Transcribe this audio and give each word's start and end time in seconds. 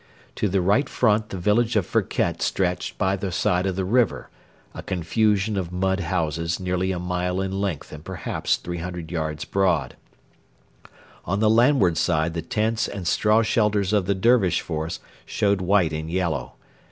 To 0.37 0.49
the 0.49 0.61
right 0.61 0.89
front 0.89 1.29
the 1.29 1.37
village 1.37 1.75
of 1.75 1.85
Firket 1.85 2.41
stretched 2.41 2.97
by 2.97 3.15
the 3.15 3.31
side 3.31 3.67
of 3.67 3.75
the 3.75 3.85
river 3.85 4.31
a 4.73 4.81
confusion 4.81 5.57
of 5.57 5.71
mud 5.71 5.99
houses 5.99 6.59
nearly 6.59 6.91
a 6.91 6.97
mile 6.97 7.39
in 7.39 7.51
length 7.51 7.91
and 7.93 8.03
perhaps 8.03 8.55
300 8.57 9.11
yards 9.11 9.45
broad. 9.45 9.95
On 11.25 11.39
the 11.39 11.51
landward 11.51 11.99
side 11.99 12.33
the 12.33 12.41
tents 12.41 12.87
and 12.87 13.05
straw 13.05 13.43
shelters 13.43 13.93
of 13.93 14.07
the 14.07 14.15
Dervish 14.15 14.61
force 14.61 15.01
showed 15.23 15.61
white 15.61 15.93
and 15.93 16.09
yellow. 16.09 16.53